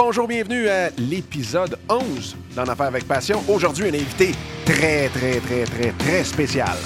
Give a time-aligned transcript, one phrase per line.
[0.00, 3.42] Bonjour, bienvenue à l'épisode 11 d'En Affaires avec Passion.
[3.48, 4.30] Aujourd'hui, un invité
[4.64, 6.76] très, très, très, très, très spécial.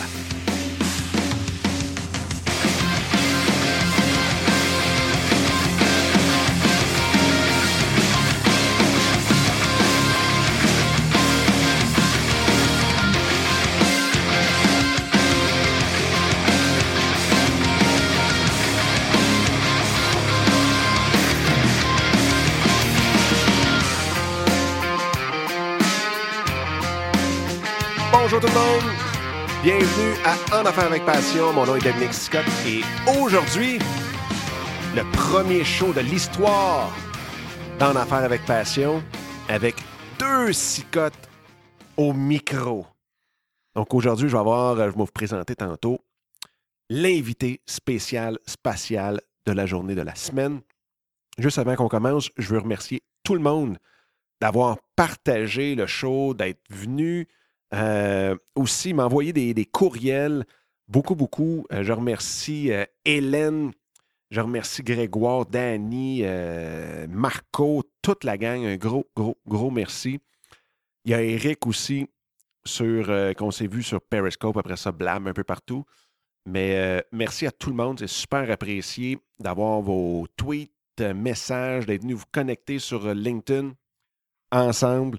[30.53, 31.51] En Affaires avec Passion.
[31.55, 32.83] Mon nom est Dominique Scott et
[33.19, 33.79] aujourd'hui,
[34.95, 36.95] le premier show de l'histoire
[37.79, 39.03] d'En Affaires avec Passion
[39.49, 39.77] avec
[40.19, 41.31] deux cicottes
[41.97, 42.87] au micro.
[43.75, 46.01] Donc aujourd'hui, je vais avoir, je vais vous présenter tantôt
[46.91, 50.61] l'invité spécial spatial de la journée de la semaine.
[51.39, 53.79] Juste avant qu'on commence, je veux remercier tout le monde
[54.39, 57.27] d'avoir partagé le show, d'être venu,
[57.75, 60.45] euh, aussi, m'envoyer des, courriels.
[60.89, 61.67] Beaucoup, beaucoup.
[61.73, 63.73] Euh, je remercie euh, Hélène.
[64.31, 66.25] Je remercie Grégoire, Danny,
[67.11, 68.65] Marco, toute la gang.
[68.65, 70.21] Un gros, gros, gros merci.
[71.05, 72.07] Il y a Eric aussi,
[72.65, 75.85] sur, qu'on s'est vu sur Periscope, après ça, blâme un peu partout.
[76.47, 77.99] Mais merci à tout le monde.
[77.99, 83.75] C'est super apprécié d'avoir vos tweets, messages, d'être venu vous connecter sur LinkedIn
[84.51, 85.19] ensemble.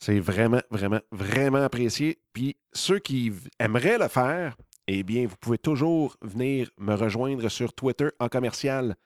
[0.00, 2.18] C'est vraiment, vraiment, vraiment apprécié.
[2.32, 4.56] Puis ceux qui aimeraient le faire,
[4.86, 8.96] eh bien, vous pouvez toujours venir me rejoindre sur Twitter en commercial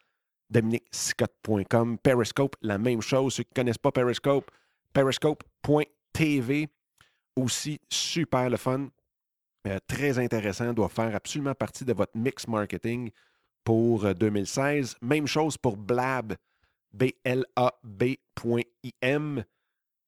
[0.51, 1.99] dominicscott.com.
[1.99, 3.35] Periscope, la même chose.
[3.35, 4.51] Ceux qui ne connaissent pas Periscope,
[4.93, 6.69] periscope.tv.
[7.37, 8.89] Aussi, super le fun.
[9.67, 10.73] Euh, très intéressant.
[10.73, 13.11] Doit faire absolument partie de votre mix marketing
[13.65, 14.97] pour 2016.
[15.03, 16.37] Même chose pour Blab,
[16.93, 17.45] B-L-A-B.im.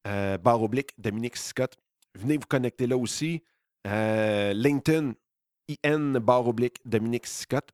[0.06, 1.76] Euh, barre oblique, Dominique Scott.
[2.14, 3.42] Venez vous connecter là aussi.
[3.86, 5.14] Euh, LinkedIn,
[5.84, 7.68] IN, barre oblique, Dominique Scott.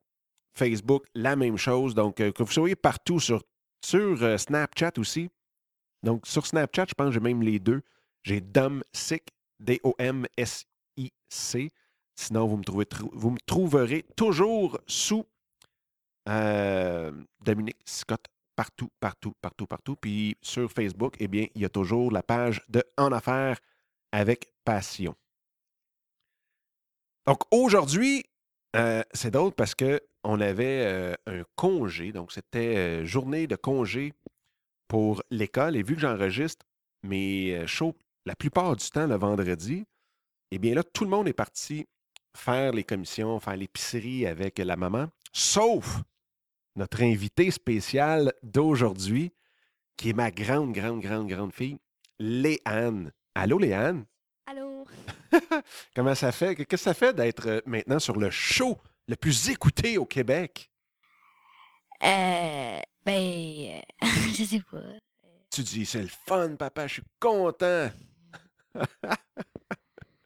[0.54, 1.94] Facebook, la même chose.
[1.94, 3.42] Donc, euh, que vous soyez partout sur,
[3.84, 5.28] sur Snapchat aussi.
[6.02, 7.82] Donc, sur Snapchat, je pense que j'ai même les deux.
[8.22, 9.28] J'ai DomSic,
[9.60, 11.10] D-O-M-S-I-C.
[12.14, 15.26] Sinon, vous me trouverez toujours sous
[16.26, 18.31] Dominique Scott
[18.62, 19.96] partout, partout, partout, partout.
[19.96, 23.58] Puis sur Facebook, eh bien, il y a toujours la page de En Affaires
[24.12, 25.16] avec Passion.
[27.26, 28.22] Donc aujourd'hui,
[28.76, 34.12] euh, c'est drôle parce qu'on avait euh, un congé, donc c'était euh, journée de congé
[34.86, 35.74] pour l'école.
[35.74, 36.64] Et vu que j'enregistre
[37.02, 37.96] mes shows
[38.26, 39.84] la plupart du temps le vendredi,
[40.52, 41.84] eh bien là, tout le monde est parti
[42.36, 46.00] faire les commissions, faire l'épicerie avec la maman, sauf
[46.76, 49.32] notre invité spécial d'aujourd'hui,
[49.96, 51.78] qui est ma grande, grande, grande, grande fille,
[52.18, 53.12] Léane.
[53.34, 54.04] Allô, Léane?
[54.46, 54.86] Allô?
[55.94, 56.54] Comment ça fait?
[56.54, 58.78] Qu'est-ce que ça fait d'être euh, maintenant sur le show
[59.08, 60.70] le plus écouté au Québec?
[62.02, 64.82] Euh, ben, euh, je sais pas.
[65.50, 67.90] Tu dis, c'est le fun, papa, je suis content.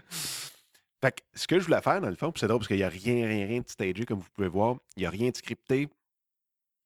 [0.09, 2.85] fait que ce que je voulais faire, dans le fond, c'est drôle parce qu'il n'y
[2.85, 4.77] a rien, rien, rien de stagé, comme vous pouvez voir.
[4.97, 5.89] Il n'y a rien de scripté.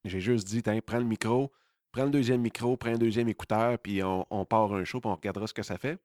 [0.04, 1.52] J'ai juste dit, prends le micro,
[1.92, 5.14] prends le deuxième micro, prends un deuxième écouteur, puis on, part un show, puis on
[5.14, 5.98] regardera ce que ça fait.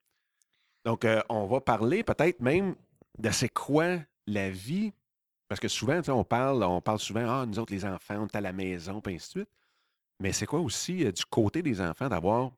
[0.83, 2.75] Donc, euh, on va parler peut-être même
[3.17, 4.93] de c'est quoi la vie.
[5.47, 8.35] Parce que souvent, on parle, on parle souvent, ah, nous autres, les enfants, on est
[8.35, 9.49] à la maison, puis ainsi de suite.
[10.19, 12.51] Mais c'est quoi aussi euh, du côté des enfants d'avoir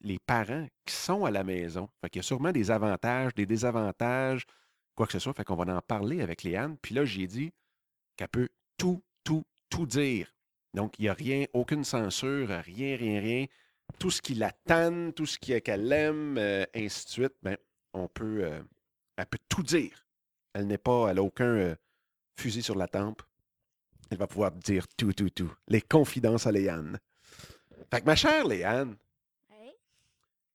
[0.00, 1.88] les parents qui sont à la maison?
[2.00, 4.44] Fait qu'il y a sûrement des avantages, des désavantages,
[4.96, 5.32] quoi que ce soit.
[5.32, 6.76] Fait qu'on va en parler avec Léane.
[6.82, 7.52] Puis là, j'ai dit
[8.16, 9.00] qu'elle peut tout,
[9.68, 10.32] tout, dire.
[10.74, 13.46] Donc, il n'y a rien, aucune censure, rien, rien, rien.
[13.98, 17.56] Tout ce qui la tanne, tout ce qu'elle aime, euh, ainsi de suite, ben,
[17.94, 18.62] on peut, euh,
[19.16, 20.06] elle peut tout dire.
[20.52, 21.74] Elle n'est pas, elle n'a aucun euh,
[22.36, 23.22] fusil sur la tempe.
[24.10, 25.52] Elle va pouvoir dire tout, tout, tout.
[25.68, 26.98] Les confidences à Léane.
[27.90, 28.96] Fait que ma chère Léane,
[29.50, 29.70] oui?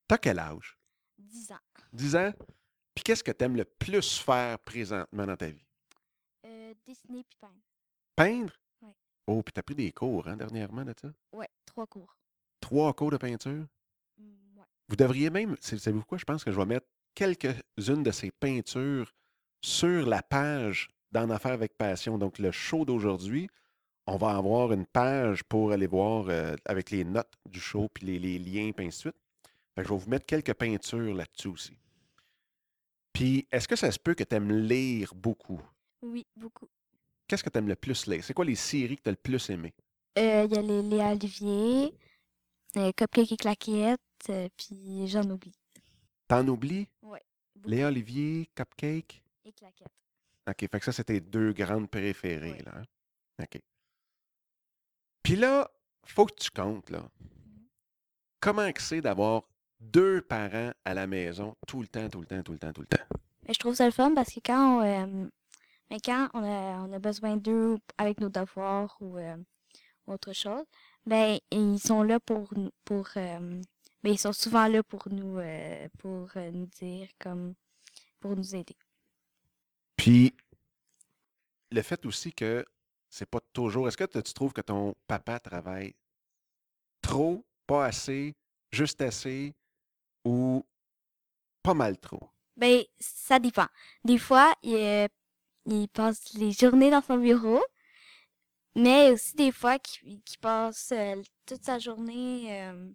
[0.08, 0.78] t'as quel âge?
[1.18, 1.60] 10 ans.
[1.94, 2.34] 10 ans?
[2.94, 5.66] Puis qu'est-ce que tu aimes le plus faire présentement dans ta vie?
[6.46, 7.62] Euh, dessiner puis peindre.
[8.16, 8.54] Peindre?
[9.28, 11.10] Oh, puis t'as pris des cours, hein, dernièrement, de ça?
[11.32, 12.18] Ouais, trois cours.
[12.60, 13.66] Trois cours de peinture?
[14.18, 14.66] Mmh, ouais.
[14.90, 16.18] Vous devriez même, savez-vous quoi?
[16.18, 19.12] Je pense que je vais mettre quelques-unes de ces peintures
[19.62, 22.18] sur la page d'En Affaires avec Passion.
[22.18, 23.50] Donc, le show d'aujourd'hui,
[24.08, 28.06] on va avoir une page pour aller voir euh, avec les notes du show, puis
[28.06, 29.16] les, les liens, puis ainsi de suite.
[29.76, 31.78] Fait que je vais vous mettre quelques peintures là-dessus aussi.
[33.14, 35.62] Puis, est-ce que ça se peut que tu aimes lire beaucoup?
[36.02, 36.68] Oui, beaucoup.
[37.34, 38.24] Qu'est-ce que tu aimes le plus lire?
[38.24, 39.74] C'est quoi les séries que tu as le plus aimé?
[40.20, 41.92] Euh, Il y a les Léa Olivier.
[42.78, 44.00] euh, cupcake et claquettes,
[44.30, 45.56] euh, puis j'en oublie.
[46.28, 46.88] T'en oublies?
[47.02, 47.18] Beaucoup.
[47.66, 49.24] Léa Olivier, Cupcake?
[49.46, 49.88] Et claquettes.
[50.48, 52.62] OK, fait que ça, c'était deux grandes préférées, Ouais.
[52.62, 52.74] là.
[52.78, 52.84] hein?
[53.42, 53.60] OK.
[55.24, 55.72] Puis là,
[56.06, 57.00] faut que tu comptes, là.
[57.20, 57.66] Mhm.
[58.42, 59.42] Comment c'est d'avoir
[59.80, 62.82] deux parents à la maison tout le temps, tout le temps, tout le temps, tout
[62.82, 63.06] le temps?
[63.48, 65.30] Mais je trouve ça le fun parce que quand, on, euh,
[65.90, 69.38] mais quand on, a, on a besoin d'eux avec nos devoirs ou euh,
[70.08, 70.66] autre chose,
[71.06, 73.62] ben ils sont là pour nous- pour euh,
[74.04, 77.54] ben, ils sont souvent là pour nous euh, pour nous dire comme
[78.20, 78.76] pour nous aider.
[79.98, 80.34] Puis,
[81.72, 82.66] le fait aussi que
[83.10, 83.88] c'est pas toujours.
[83.88, 85.94] Est-ce que tu trouves que ton papa travaille
[87.02, 88.34] trop, pas assez,
[88.72, 89.54] juste assez
[90.26, 90.66] ou
[91.62, 92.30] pas mal trop?
[92.58, 93.68] Ben ça dépend.
[94.04, 95.08] Des fois, il,
[95.66, 97.62] il passe les journées dans son bureau,
[98.76, 102.90] mais aussi des fois qu'il qu'il passe euh, toute sa journée euh,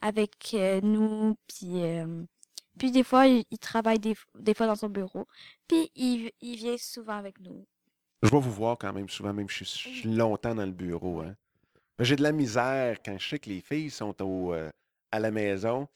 [0.00, 4.14] avec euh, nous, puis des fois il, il travaille des,
[4.54, 5.26] fois dans son bureau,
[5.66, 7.66] puis il, vient souvent avec nous.
[8.22, 10.72] Je vais vous voir quand même souvent, même je suis, je suis longtemps dans le
[10.72, 11.20] bureau.
[11.20, 11.34] Hein.
[12.00, 14.54] J'ai de la misère quand je sais que les filles sont au,
[15.10, 15.88] à la maison.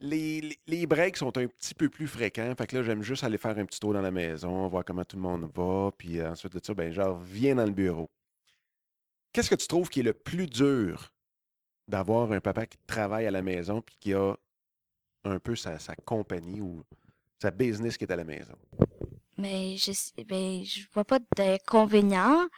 [0.00, 2.54] Les, les- les breaks sont un petit peu plus fréquents.
[2.56, 5.04] Fait que là, j'aime juste aller faire un petit tour dans la maison, voir comment
[5.04, 5.90] tout le monde va.
[5.96, 8.10] Puis euh, ensuite de ça, ben, je reviens dans le bureau.
[9.32, 11.12] Qu'est-ce que tu trouves qui est le plus dur
[11.88, 14.34] d'avoir un papa qui travaille à la maison puis qui a
[15.24, 16.84] un peu sa, sa compagnie ou
[17.40, 18.54] sa business qui est à la maison?
[19.38, 19.92] Mais je
[20.24, 22.48] ben je vois pas d'inconvénients.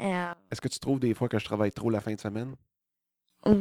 [0.00, 2.54] Euh, Est-ce que tu trouves des fois que je travaille trop la fin de semaine?
[3.46, 3.56] ou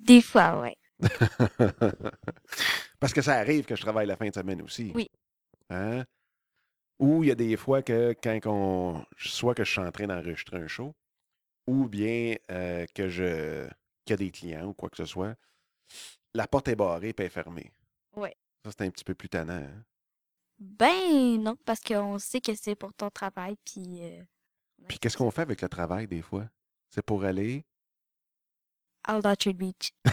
[0.00, 0.76] des fois, ouais.
[3.00, 4.92] Parce que ça arrive que je travaille la fin de semaine aussi.
[4.94, 5.08] Oui.
[5.70, 6.04] Hein?
[6.98, 9.04] Ou il y a des fois que quand on.
[9.16, 10.94] Soit que je suis en train d'enregistrer un show,
[11.66, 13.66] ou bien euh, que je.
[14.04, 15.34] qu'il y a des clients ou quoi que ce soit,
[16.34, 17.72] la porte est barrée et elle est fermée.
[18.16, 18.36] Ouais.
[18.64, 19.54] Ça, c'est un petit peu plus tannant.
[19.54, 19.84] hein?
[20.58, 24.22] Ben non, parce qu'on sait que c'est pour ton travail, puis euh,
[24.86, 26.46] Puis qu'est-ce qu'on fait avec le travail des fois?
[26.90, 27.64] C'est pour aller.
[29.04, 29.92] All Orchard Beach.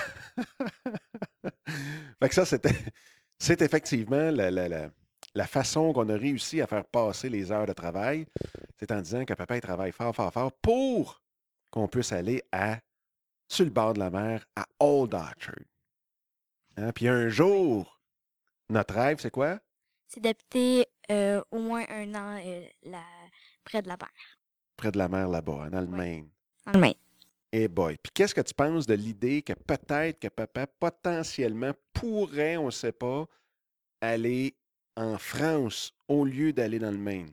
[2.20, 2.76] fait que ça, c'était,
[3.40, 4.90] c'est effectivement la, la- la-
[5.36, 8.26] la façon qu'on a réussi à faire passer les heures de travail.
[8.80, 11.22] C'est en disant que papa il travaille fort, fort, fort pour
[11.70, 12.80] qu'on puisse aller à,
[13.48, 15.54] sur le bord de la mer, à Old Orchard.
[16.78, 18.00] Hein, Puis un jour,
[18.70, 19.60] notre rêve, c'est quoi?
[20.08, 22.66] C'est d'habiter euh, au moins un an euh,
[23.64, 24.10] près de la mer,
[24.76, 26.24] Près de la mer là-bas, hein, dans le Ouais.
[27.54, 27.64] Maine.
[27.64, 27.98] Eh boy.
[28.02, 32.72] Puis qu'est-ce que tu penses de l'idée que peut-être que papa potentiellement pourrait, on ne
[32.72, 33.26] sait pas,
[34.02, 34.56] aller
[34.96, 37.32] en France au lieu d'aller dans le Maine?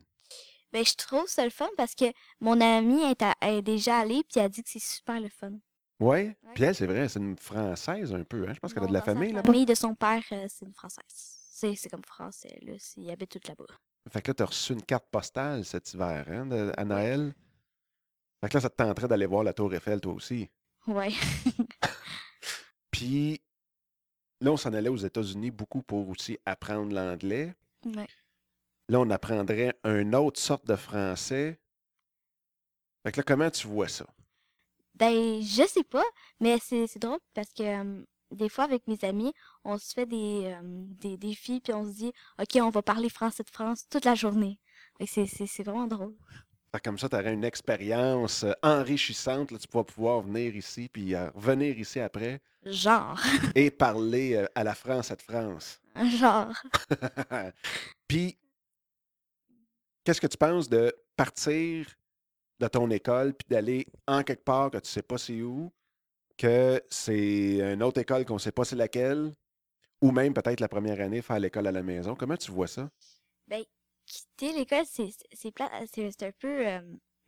[0.71, 2.05] Ben, je trouve ça le fun parce que
[2.41, 5.53] mon amie est, à- est déjà allée, puis elle dit que c'est super le fun.
[6.01, 6.09] Oui?
[6.09, 6.35] Ouais.
[6.53, 8.45] Puis elle, c'est vrai, c'est une Française un peu.
[8.47, 8.53] Hein?
[8.53, 9.45] Je pense qu'elle a de la famille là-bas.
[9.45, 11.05] famille de son père, euh, c'est une Française.
[11.07, 12.73] C'est c'est comme français, là.
[12.97, 13.63] Il habite tout là-bas.
[14.11, 17.33] Fait que là, tu as reçu une carte postale cet hiver, hein, de- à Noël?
[18.45, 20.51] Fait que là, ça te tenterait d'aller voir la Tour Eiffel, toi aussi?
[20.85, 21.09] Ouais.
[22.91, 23.41] Puis
[24.39, 27.55] là, on s'en allait aux États-Unis beaucoup pour aussi apprendre l'anglais.
[27.85, 28.07] ouais.
[28.87, 31.59] Là, on apprendrait une autre sorte de français.
[33.01, 34.05] Fait que là, comment tu vois ça?
[34.93, 36.05] Ben, je sais pas,
[36.39, 39.33] mais c'est drôle parce que euh, des fois, avec mes amis,
[39.63, 43.09] on se fait des, euh, des défis, puis on se dit, OK, on va parler
[43.09, 44.59] français de France toute la journée.
[45.03, 46.15] C'est vraiment drôle.
[46.83, 49.51] Comme ça, tu aurais une expérience euh, enrichissante.
[49.51, 53.19] Là, tu pourras pouvoir venir ici, puis euh, revenir ici après Genre.
[53.55, 55.79] et parler euh, à la France à de France.
[56.17, 56.53] Genre.
[58.07, 58.37] puis,
[60.03, 61.87] qu'est-ce que tu penses de partir
[62.59, 65.71] de ton école puis d'aller en quelque part que tu sais pas c'est où,
[66.37, 69.31] que c'est une autre école qu'on sait pas c'est laquelle,
[70.01, 72.15] ou même peut-être la première année faire l'école à la maison?
[72.15, 72.89] Comment tu vois ça?
[73.47, 73.63] Ben,
[74.05, 76.81] quitter l'école, c'est c'est plat- c'est c'est un peu euh,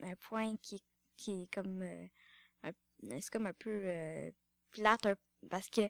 [0.03, 0.83] un point qui,
[1.17, 2.07] qui est comme euh,
[2.63, 2.71] un-
[3.21, 4.31] c'est comme un peu euh,
[4.71, 5.15] plate un-
[5.49, 5.81] parce que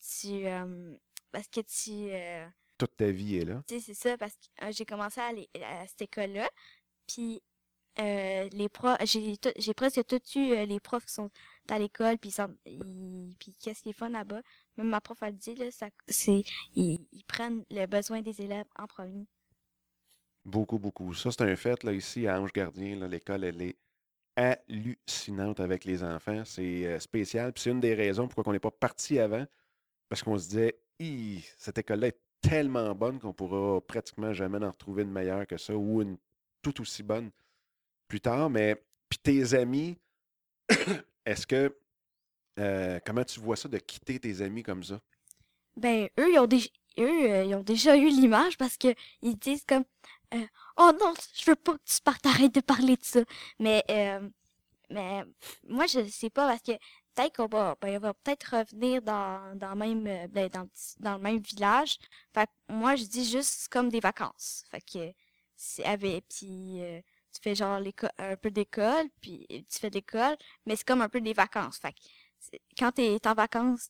[0.00, 0.96] tu euh,
[1.32, 3.62] parce que tu Toute ta vie est là.
[3.66, 6.50] tu sais c'est ça parce que j'ai commencé à aller à cette école-là
[7.06, 7.42] puis
[7.98, 11.30] euh, les profs j'ai j'ai presque tout eu les profs qui sont
[11.68, 12.32] à l'école puis
[12.66, 14.40] ils- puis qu'est-ce qui est fun là-bas?
[14.76, 16.42] Même ma prof a dit là ça c'est
[16.74, 19.26] ils, ils prennent le besoin des élèves en premier
[20.44, 21.14] Beaucoup, beaucoup.
[21.14, 23.76] Ça, c'est un fait, là, ici, à Ange Gardien, l'école, elle est
[24.36, 26.44] hallucinante avec les enfants.
[26.44, 27.52] C'est euh, spécial.
[27.52, 29.46] Puis c'est une des raisons pourquoi on n'est pas parti avant.
[30.08, 30.78] Parce qu'on se disait,
[31.58, 35.76] cette école-là est tellement bonne qu'on pourra pratiquement jamais en retrouver une meilleure que ça
[35.76, 36.16] ou une
[36.62, 37.30] tout aussi bonne
[38.08, 38.50] plus tard.
[38.50, 38.76] Mais,
[39.08, 39.98] puis tes amis,
[41.26, 41.76] est-ce que
[42.60, 45.00] Euh, comment tu vois ça de quitter tes amis comme ça?
[45.76, 49.36] Ben, eux, ils ont, dé- eux, euh, ils ont déjà eu l'image parce que ils
[49.36, 49.84] disent comme
[50.34, 50.46] euh,
[50.76, 53.20] Oh non, je veux pas que tu partes, arrête de parler de ça.
[53.58, 54.28] Mais, euh,
[54.90, 55.24] mais
[55.68, 56.72] moi, je sais pas parce que
[57.14, 60.68] peut-être qu'on va, ben, on va peut-être revenir dans, dans, le même, euh, ben, dans,
[61.00, 61.98] dans le même village.
[62.34, 64.64] Fait que moi, je dis juste comme des vacances.
[64.70, 65.12] Fait que
[65.56, 67.00] c'est avec, puis euh,
[67.32, 67.80] tu fais genre
[68.18, 70.36] un peu d'école, puis tu fais de l'école,
[70.66, 71.78] mais c'est comme un peu des vacances.
[71.78, 73.88] Fait que quand t'es en vacances,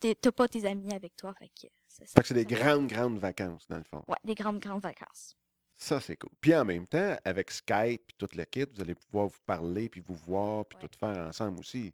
[0.00, 1.32] t'as pas tes amis avec toi.
[1.38, 2.12] Fait que c'est ça.
[2.14, 4.02] Fait que c'est des Ça- grandes, grandes vacances, dans le fond.
[4.08, 5.36] Ouais, des grandes, grandes vacances.
[5.82, 6.30] Ça, c'est cool.
[6.40, 9.88] Puis en même temps, avec Skype et tout le kit, vous allez pouvoir vous parler,
[9.88, 10.88] puis vous voir, puis Ouais.
[10.88, 11.92] tout faire ensemble aussi.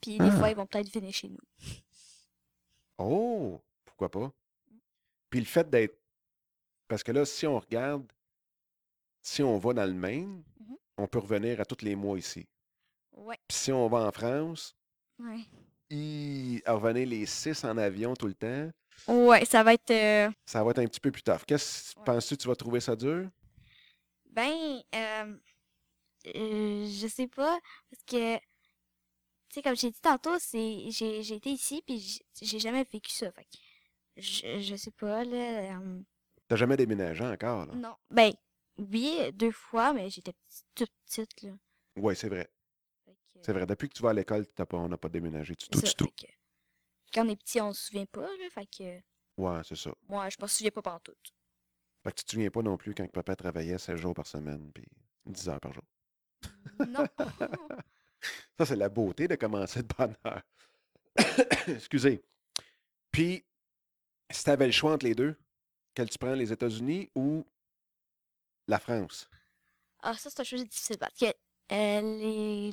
[0.00, 0.30] Puis des Ah.
[0.38, 1.38] fois, ils vont peut-être venir chez nous.
[2.98, 4.32] Oh, pourquoi pas?
[5.30, 5.98] Puis le fait d'être.
[6.86, 8.06] Parce que là, si on regarde,
[9.22, 10.76] si on va dans le Maine, Mhm.
[10.98, 12.46] on peut revenir à tous les mois ici.
[13.12, 13.38] Ouais.
[13.48, 14.76] Puis si on va en France,
[15.18, 15.44] Ouais.
[15.90, 16.62] y...
[16.66, 18.70] revenir les six en avion tout le temps,
[19.08, 19.90] Ouais, ça va être.
[19.90, 21.44] euh, ça va être un petit peu plus tough.
[21.46, 22.04] Qu'est-ce Ouais.
[22.04, 23.28] penses-tu que tu vas trouver ça dur?
[24.30, 25.36] ben, euh,
[26.34, 27.58] euh, je sais pas.
[27.90, 28.42] Parce que, tu
[29.50, 33.12] sais, comme j'ai dit tantôt, c'est j'ai j'ai été ici, puis j'ai- j'ai jamais vécu
[33.12, 33.30] ça.
[33.32, 33.58] Fait que
[34.16, 35.78] je, je sais pas, là.
[35.78, 36.00] euh,
[36.48, 37.74] T'as jamais déménagé encore, là?
[37.74, 37.94] non.
[38.10, 38.32] Ben,
[38.78, 41.50] oui, deux fois, mais j'étais petite- toute petite, là.
[41.96, 42.48] Oui, c'est vrai.
[43.04, 43.66] Fait que, C'est vrai.
[43.66, 45.94] Depuis que tu vas à l'école, t'as pas, on n'a pas déménagé du tout, du
[45.94, 46.06] tout.
[46.06, 46.32] fait que
[47.14, 48.50] quand on est petit, on se souvient pas, là.
[48.50, 49.00] Fait que
[49.36, 49.90] Ouais, c'est ça.
[50.08, 51.12] moi, je m'en souviens pas partout.
[52.02, 54.70] Fait que tu te souviens pas non plus quand papa travaillait 16 jours par semaine,
[54.72, 54.84] puis
[55.26, 55.84] 10 heures par jour.
[56.88, 57.06] Non.
[58.58, 60.42] Ça, c'est la beauté de commencer de bonne heure.
[61.68, 62.22] Excusez.
[63.10, 63.44] Puis,
[64.30, 65.36] si tu avais le choix entre les deux,
[65.94, 67.46] quel tu prends, les États-Unis ou
[68.66, 69.28] la France?
[70.00, 72.70] Ah, ça, c'est une chose difficile parce que euh, les,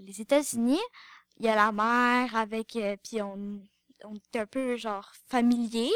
[0.00, 0.80] les États-Unis,
[1.38, 2.76] il y a la mer avec.
[2.76, 3.60] euh, puis on,
[4.04, 5.90] on est un peu genre familier.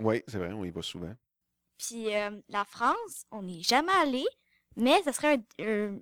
[0.00, 1.14] Oui, c'est vrai, on y va souvent.
[1.78, 4.24] Puis euh, la France, on n'est jamais allé,
[4.76, 5.96] mais ça serait un,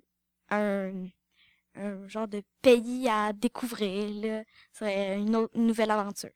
[0.49, 1.07] un, un-
[1.75, 4.09] un genre de pays à découvrir.
[4.25, 4.43] Là.
[4.73, 6.31] Ce serait une, autre- une nouvelle aventure.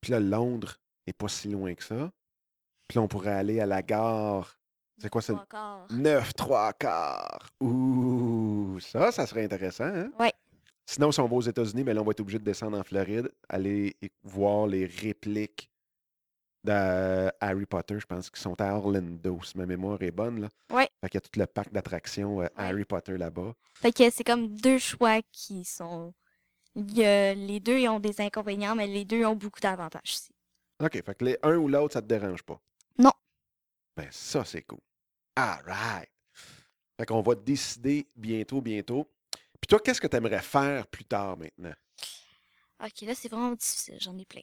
[0.00, 0.76] Puis là, Londres
[1.06, 2.10] est pas si loin que ça.
[2.88, 4.58] Puis là, on pourrait aller à la gare.
[4.98, 5.86] C'est quoi, encore.
[5.90, 7.50] 9 3 quarts.
[7.60, 10.10] Ouh, ça, ça serait intéressant, hein?
[10.18, 10.32] Ouais.
[10.86, 12.84] Sinon, si on va aux États-Unis, mais là, on va être obligé de descendre en
[12.84, 15.68] Floride, aller voir les répliques
[16.64, 20.40] de Harry Potter, je pense, qui sont à Orlando, si ma mémoire est bonne.
[20.40, 20.48] Là.
[20.70, 20.88] Ouais.
[21.00, 23.54] Fait qu'il y a tout le parc d'attractions euh, Harry Potter là-bas.
[23.74, 26.12] Fait que c'est comme deux choix qui sont.
[26.74, 30.02] il y a- les deux ils ont des inconvénients, mais les deux ont beaucoup d'avantages
[30.04, 30.30] aussi.
[30.82, 32.60] OK, fait que les un ou l'autre, ça te dérange pas?
[32.98, 33.12] Non.
[33.96, 34.80] Ben, ça, c'est cool.
[35.36, 36.10] All right.
[36.98, 39.08] Fait qu'on va décider bientôt, bientôt.
[39.60, 41.74] Puis toi, qu'est-ce que tu aimerais faire plus tard maintenant?
[42.84, 44.42] Ok, là, c'est vraiment difficile, j'en ai plein.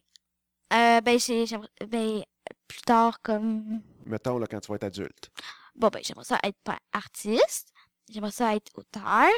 [0.74, 2.24] Euh, ben, j'ai, j'aimerais, ben,
[2.68, 5.30] plus tard, comme, Mettons, là, quand tu vas être adulte.
[5.76, 6.58] bon, ben, j'aimerais ça être
[6.92, 7.72] artiste,
[8.10, 9.30] j'aimerais ça être auteur,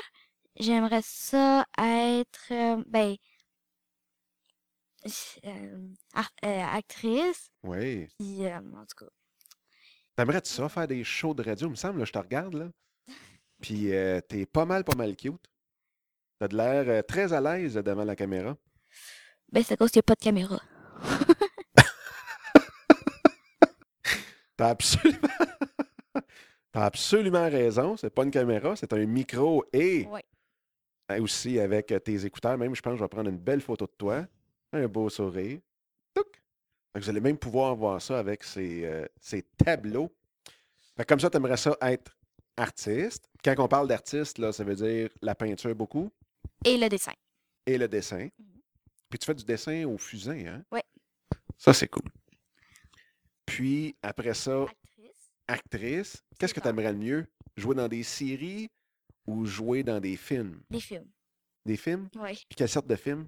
[0.57, 3.15] j'aimerais ça être, euh, ben,
[5.45, 5.93] euh,
[6.43, 8.07] actrice, Oui.
[8.17, 9.11] puis, euh, en tout cas,
[10.15, 11.67] T'aimerais-tu ça, faire des shows de radio?
[11.67, 12.69] Il me semble, là, je te regarde, là.
[13.61, 13.89] Puis
[14.29, 15.45] t'es pas mal, pas mal cute.
[16.39, 18.55] T'as de l'air euh, très à l'aise devant la caméra.
[19.51, 20.61] ben, c'est à cause qu'il n'y a pas de caméra.
[24.57, 25.19] T'as absolument...
[26.71, 27.97] T'as absolument raison.
[27.97, 30.23] C'est pas une caméra, c'est un micro et Ouais.
[31.11, 32.57] euh, aussi avec euh, tes écouteurs.
[32.57, 34.25] Même, je pense que je vais prendre une belle photo de toi.
[34.73, 35.59] Un beau sourire.
[36.13, 40.09] Que vous allez même pouvoir voir ça avec ces, euh, ces tableaux.
[40.95, 42.15] Fait comme ça, tu aimerais ça être
[42.55, 43.27] artiste.
[43.43, 46.09] Quand on parle d'artiste, ça veut dire la peinture beaucoup
[46.63, 47.13] Et le dessin.
[47.65, 48.29] et le dessin.
[48.37, 48.61] Mhm.
[49.09, 50.65] Puis tu fais du dessin au fusain, hein?
[50.71, 50.83] Ouais.
[51.57, 52.09] Ça, c'est cool.
[53.45, 55.31] Puis après ça, Actrice.
[55.47, 56.23] actrice.
[56.39, 57.27] Qu'est-ce que tu aimerais le mieux?
[57.55, 58.69] Jouer dans des séries
[59.25, 60.61] ou jouer dans des films?
[60.69, 61.09] Des films.
[61.65, 62.09] Des films?
[62.15, 62.33] Oui.
[62.49, 63.27] Puis quelle sorte de films?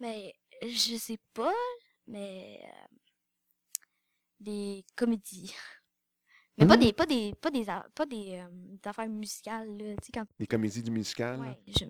[0.00, 0.32] Mais
[0.62, 1.52] je sais pas,
[2.06, 2.96] mais euh,
[4.40, 5.54] des comédies.
[6.58, 9.94] Mais pas des pas des pas des a- pas des, euh, des affaires musicales là,
[9.96, 11.38] tu sais quand Des comédies du musical?
[11.40, 11.84] ouais, je-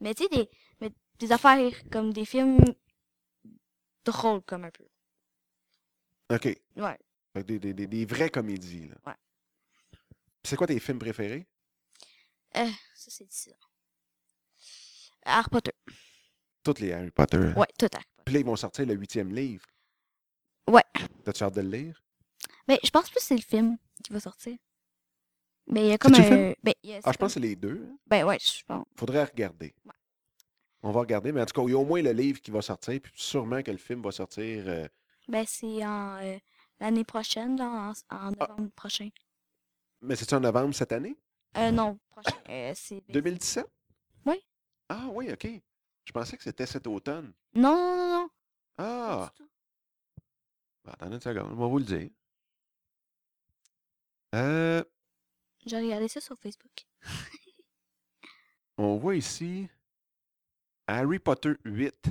[0.00, 0.48] mais tu sais des
[0.80, 2.58] mais des affaires comme des films
[4.04, 4.84] drôles comme un peu.
[6.30, 6.42] OK.
[6.42, 6.98] Fait Ouais.
[7.34, 8.88] que des, des- des- des vraies comédies.
[8.88, 8.96] Là.
[9.06, 9.14] Ouais.
[10.44, 11.46] C'est quoi tes films préférés?
[12.56, 13.50] Euh, ça c'est ça.
[15.24, 15.72] Harry Potter.
[16.62, 17.36] Tous les Harry Potter.
[17.36, 17.54] hein?
[17.56, 18.22] Ouais, tout Harry Potter.
[18.24, 19.66] Puis là, ils vont sortir le huitième livre.
[20.68, 20.82] Ouais.
[21.24, 22.02] T'as-tu hâte de le lire?
[22.68, 24.56] Mais je pense plus que c'est le film qui va sortir.
[25.68, 27.84] Mais il y a comme un ben, Ah, je pense que c'est les deux.
[27.90, 27.96] hein.
[28.06, 28.86] ben ouais, je pense.
[28.96, 29.74] Faudrait regarder.
[29.84, 29.92] Ouais.
[30.82, 31.32] On va regarder.
[31.32, 33.12] Mais en tout cas, il y a au moins le livre qui va sortir, puis
[33.16, 34.64] sûrement que le film va sortir.
[34.68, 34.86] euh,
[35.28, 36.38] Ben, c'est en euh,
[36.78, 38.28] l'année prochaine, là, en, Ah.
[38.28, 39.08] en novembre prochain.
[40.02, 41.16] Mais c'est en novembre cette année?
[41.56, 42.36] Euh, non, prochain.
[42.48, 43.02] euh, c'est...
[43.08, 43.66] 2017?
[44.26, 44.36] Oui.
[44.88, 45.48] Ah oui, OK.
[46.04, 47.32] Je pensais que c'était cet automne.
[47.54, 48.30] Non, non, non, non.
[48.78, 49.32] Ah!
[50.84, 52.10] Ben, Attendez une seconde, on va vous le dire.
[54.34, 54.84] Euh,
[55.66, 56.86] J'ai regardé ça sur Facebook.
[58.78, 59.68] on voit ici
[60.86, 62.10] Harry Potter 8.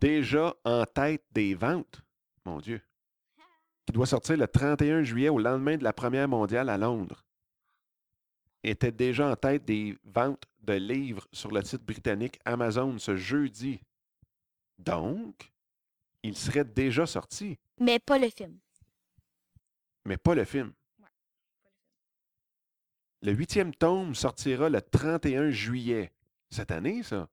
[0.00, 2.00] Déjà en tête des ventes.
[2.44, 2.80] Mon Dieu.
[3.84, 7.24] Qui doit sortir le 31 juillet au lendemain de la première mondiale à Londres.
[8.62, 13.80] Était déjà en tête des ventes de livres sur le site britannique Amazon ce jeudi.
[14.78, 15.52] Donc,
[16.22, 18.58] il serait déjà sorti, Mais pas le film.
[20.04, 20.72] mais pas le film.
[23.22, 26.12] Le huitième tome sortira le 31 juillet.
[26.50, 27.28] Cette année, ça?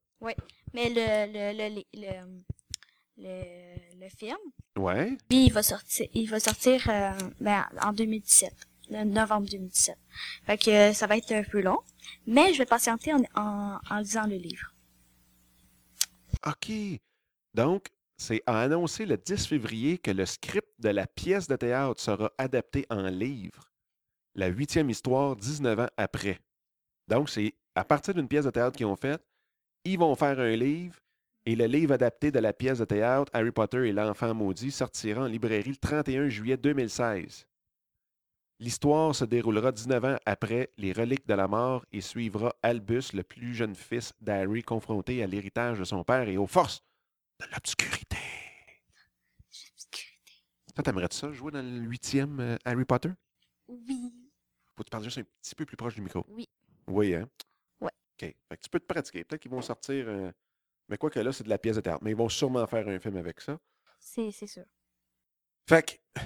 [0.73, 4.37] Mais le, le, le, le, le, le- le film,
[4.77, 5.09] Ouais.
[5.29, 8.51] lui, il va sortir, il va sortir euh, ben, en 2017.
[8.89, 9.95] Le novembre 2017.
[10.45, 11.79] Fait que ça va être un peu long.
[12.27, 14.73] Mais je vais patienter en, en, en lisant le livre.
[16.45, 16.71] OK.
[17.53, 17.87] Donc,
[18.17, 22.31] c'est à annoncer le 10 février que le script de la pièce de théâtre sera
[22.37, 23.71] adapté en livre.
[24.35, 26.39] La huitième histoire, 19 ans après.
[27.07, 29.23] Donc, c'est à partir d'une pièce de théâtre qu'ils ont faite,
[29.83, 30.95] ils vont faire un livre
[31.45, 35.23] et le livre adapté de la pièce de théâtre Harry Potter et l'enfant maudit sortira
[35.23, 37.45] en librairie le 31 juillet 2016.
[38.59, 43.23] L'histoire se déroulera 19 ans après les reliques de la mort et suivra Albus, le
[43.23, 46.81] plus jeune fils d'Harry, confronté à l'héritage de son père et aux forces
[47.41, 48.17] de l'obscurité.
[50.73, 53.09] Toi, t'aimerais ça, jouer dans le huitième euh, Harry Potter?
[53.67, 54.22] Oui.
[54.83, 56.25] Faut que tu parles juste un petit peu plus proche du micro?
[56.27, 56.45] Oui.
[56.87, 57.29] Oui, hein?
[57.79, 57.91] Ouais.
[58.21, 58.35] OK.
[58.49, 59.23] Fait que tu peux te pratiquer.
[59.23, 60.05] Peut-être qu'ils vont sortir...
[60.09, 60.29] euh,
[60.89, 62.03] Mais quoi que là, c'est de la pièce de théâtre.
[62.03, 63.57] Mais ils vont sûrement faire un film avec ça.
[63.97, 64.65] C'est, c'est sûr.
[65.69, 66.19] Fait que...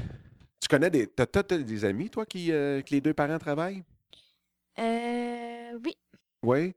[0.59, 1.05] Tu connais des...
[1.05, 3.83] T'as, t'as des amis, toi, qui, euh, que les deux parents travaillent?
[4.79, 5.95] Euh, oui.
[6.41, 6.73] Oui?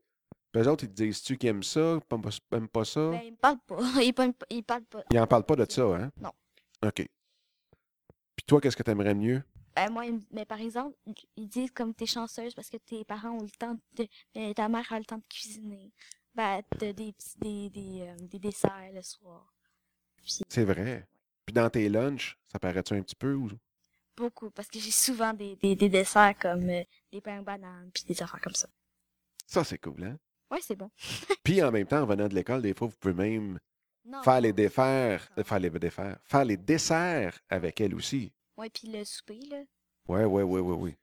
[0.51, 3.09] Puis eux autres, ils te disent-tu qu'ils aiment ça, pas- pas- aiment pas ça?
[3.09, 3.79] Ben, il me parle pas.
[4.51, 5.03] Il parle, pas-.
[5.11, 6.11] Ils n'en parlent pas de ça, hein?
[6.17, 6.31] Non.
[6.85, 6.93] OK.
[8.35, 9.41] Puis toi, qu'est-ce que tu aimerais mieux?
[9.75, 10.95] Ben, moi, mais par exemple,
[11.37, 14.67] ils- disent comme t'es chanceuse parce que tes parents ont le temps de, ben, ta
[14.69, 15.91] mère a le temps de cuisiner.
[16.35, 19.53] Ben, de- des, des, des, euh, des desserts le soir.
[20.49, 21.07] C'est vrai.
[21.45, 23.33] Puis dans tes lunchs, ça paraît-tu un petit peu?
[23.33, 23.49] Ou...
[24.15, 27.89] beaucoup, parce que j'ai souvent des, des, des desserts comme euh, des pains aux bananes,
[27.93, 28.67] puis des affaires comme ça.
[29.47, 30.17] Ça, c'est cool, hein?
[30.49, 30.89] Ouais, c'est bon.
[31.43, 33.59] Puis en même temps, en venant de l'école, des fois, vous pouvez même
[34.05, 38.33] Non, faire les défaire, euh, faire les défaire, faire les desserts avec elle aussi.
[38.61, 39.57] Ouais, puis le souper, là.
[40.07, 40.95] Ouais, ouais, ouais, ouais, oui.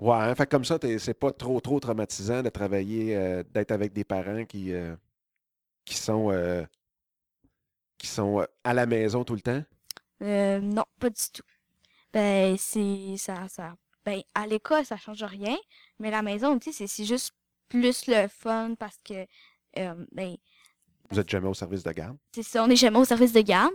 [0.00, 3.92] Ouais, hein, fait comme ça, c'est pas trop, trop traumatisant de travailler, euh, d'être avec
[3.92, 4.96] des parents qui, euh,
[5.84, 6.64] qui sont, euh,
[7.96, 9.62] qui sont à la maison tout le temps?
[10.20, 11.44] Non, pas du tout.
[12.12, 13.76] Ben, c'est ça, ça.
[14.04, 15.56] Ben, à l'école, ça change rien,
[16.00, 17.34] mais la maison, tu sais, c'est- juste
[17.68, 19.26] plus le fun parce que,
[20.12, 20.36] ben,
[21.10, 22.16] Vous êtes jamais au service de garde?
[22.34, 23.72] c'est ça, on n'est jamais au service de garde,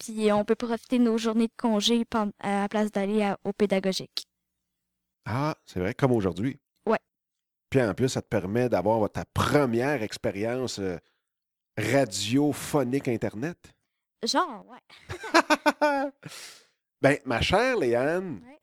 [0.00, 2.04] puis on peut profiter de nos journées de congé
[2.40, 4.24] à la place d'aller au pédagogique.
[5.26, 6.58] Ah, c'est vrai, comme aujourd'hui.
[6.86, 6.98] Ouais.
[7.68, 10.98] Puis en plus, ça te permet d'avoir ta première expérience euh,
[11.78, 13.72] radiophonique Internet?
[14.24, 14.80] Genre, ouais.
[17.02, 18.58] ben, ma chère Léane, Ouais.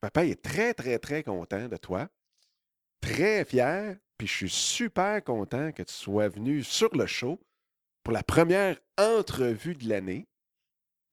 [0.00, 2.08] papa est très, très, très content de toi.
[3.00, 3.96] Très fier.
[4.16, 7.40] Puis je suis super content que tu sois venu sur le show
[8.02, 10.26] pour la première entrevue de l'année.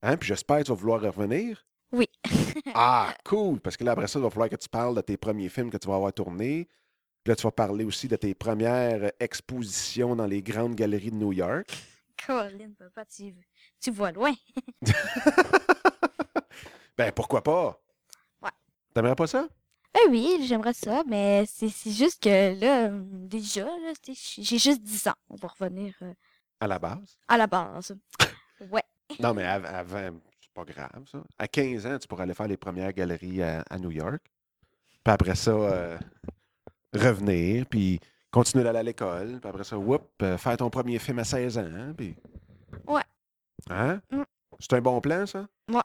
[0.05, 0.17] Hein?
[0.17, 1.65] Puis j'espère que tu vas vouloir revenir.
[1.91, 2.07] Oui.
[2.75, 3.59] Ah, cool!
[3.59, 5.71] Parce que là, après ça, il va falloir que tu parles de tes premiers films
[5.71, 6.69] que tu vas avoir tournés.
[7.23, 11.15] Puis là, tu vas parler aussi de tes premières expositions dans les grandes galeries de
[11.15, 11.67] New York.
[12.23, 13.33] Colin, papa, tu,
[13.81, 14.31] tu vois loin.
[16.97, 17.81] ben, pourquoi pas?
[18.43, 18.51] Ouais.
[18.93, 19.47] T'aimerais pas ça?
[19.97, 25.07] Eh oui, j'aimerais ça, mais c'est juste que là, euh, déjà, là, j'ai juste 10
[25.07, 25.15] ans.
[25.29, 26.13] On va revenir euh,
[26.59, 27.17] À la base?
[27.27, 27.95] à la base.
[28.71, 28.83] Ouais.
[29.19, 31.21] Non, mais av- avant, c'est pas grave, ça.
[31.37, 34.21] À 15 ans, tu pourrais aller faire les premières galeries à, à New York.
[35.03, 35.97] Puis après ça, euh,
[36.93, 37.99] revenir, puis
[38.31, 39.39] continuer d'aller à l'école.
[39.39, 41.69] Puis après ça, whoop, euh, faire ton premier film à 16 ans.
[41.73, 42.15] hein, Puis...
[42.87, 43.01] Ouais.
[43.69, 44.01] Hein?
[44.11, 44.23] Mm.
[44.59, 45.47] C'est un bon plan, ça?
[45.69, 45.81] Ouais.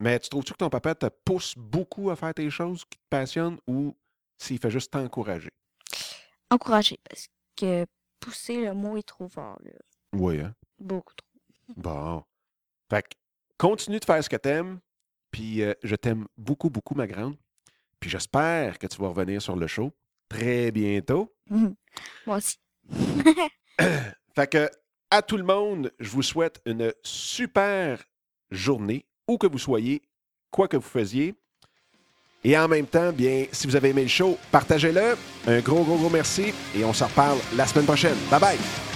[0.00, 3.04] Mais tu trouves-tu que ton papa te pousse beaucoup à faire tes choses qui te
[3.10, 3.94] passionnent ou
[4.38, 5.50] s'il fait juste t'encourager?
[6.50, 7.84] Encourager, parce que
[8.20, 9.72] pousser, le mot est trop fort, là.
[10.14, 10.54] Oui, hein?
[10.78, 11.26] Beaucoup trop.
[11.76, 12.24] Bon.
[12.90, 13.14] Fait que
[13.56, 14.78] continue de faire ce que t'aimes.
[15.30, 17.36] Puis euh, je t'aime beaucoup, beaucoup, ma grande.
[18.00, 19.92] Puis j'espère que tu vas revenir sur le show
[20.28, 21.34] très bientôt.
[21.50, 21.74] Mhm.
[22.26, 22.58] Moi aussi.
[24.34, 24.70] fait que,
[25.10, 28.02] à tout le monde, je vous souhaite une super
[28.50, 30.02] journée, où que vous soyez,
[30.50, 31.34] quoi que vous faisiez.
[32.44, 35.16] Et en même temps, bien, si vous avez aimé le show, partagez-le.
[35.46, 38.16] Un gros, gros, gros merci et on se reparle la semaine prochaine.
[38.30, 38.87] Bye bye!